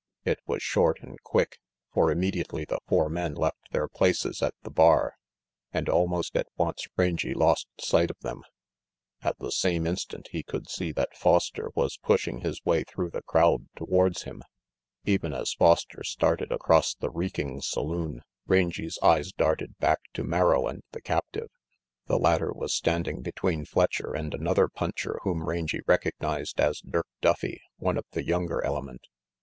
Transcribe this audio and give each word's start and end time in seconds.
It 0.25 0.39
was 0.47 0.63
short 0.63 0.99
and 1.03 1.21
quick, 1.21 1.59
for 1.93 2.11
immediately 2.11 2.65
the 2.65 2.79
four 2.87 3.07
men 3.07 3.35
left 3.35 3.69
their 3.71 3.87
places 3.87 4.41
at 4.41 4.55
the 4.63 4.71
bar 4.71 5.13
and 5.71 5.87
almost 5.87 6.35
at 6.35 6.47
once 6.57 6.87
Rangy 6.97 7.35
lost 7.35 7.67
sight 7.79 8.09
of 8.09 8.17
them. 8.21 8.41
At 9.21 9.37
the 9.37 9.51
same 9.51 9.85
instant 9.85 10.29
he 10.31 10.41
could 10.41 10.67
see 10.67 10.91
that 10.93 11.15
Foster 11.15 11.69
was: 11.75 11.99
RANGY 12.01 12.01
PETE 12.01 12.25
207 12.39 12.41
pushing 12.41 12.49
his 12.49 12.65
way 12.65 12.83
through 12.83 13.11
the 13.11 13.21
crowd 13.21 13.67
towards 13.75 14.23
him. 14.23 14.41
Even 15.05 15.33
as 15.35 15.53
Foster 15.53 16.03
started 16.03 16.51
across 16.51 16.95
the 16.95 17.11
reeking 17.11 17.61
saloon, 17.61 18.23
Rangy 18.47 18.89
's 18.89 18.97
eyes 19.03 19.31
darted 19.31 19.77
back 19.77 19.99
to 20.15 20.23
Merrill 20.23 20.67
and 20.67 20.81
the 20.93 21.01
captive. 21.03 21.51
The 22.07 22.17
latter 22.17 22.51
was 22.51 22.73
standing 22.73 23.21
between 23.21 23.65
Fletcher 23.65 24.15
and 24.15 24.33
another 24.33 24.67
puncher 24.67 25.19
whom 25.21 25.43
Rangy 25.47 25.81
recognized 25.85 26.59
as 26.59 26.79
Dirk 26.81 27.05
Duffy, 27.21 27.61
one 27.77 27.99
of 27.99 28.05
the 28.13 28.25
younger 28.25 28.63
element. 28.65 29.05